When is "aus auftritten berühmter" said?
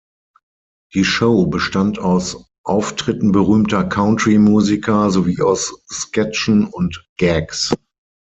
1.99-3.83